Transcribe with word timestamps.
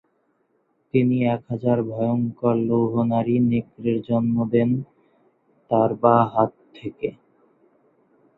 তিনি 0.93 1.17
এক 1.27 1.41
হাজার 1.49 1.77
ভয়ংকর 1.89 2.55
লৌহ 2.67 2.93
নারী-নেকড়ের 3.05 3.97
জন্ম 4.07 4.35
দেন 4.53 4.69
তাঁর 5.71 5.89
বাঁ 6.01 6.21
হাত 6.33 6.51
থেকে। 6.75 7.09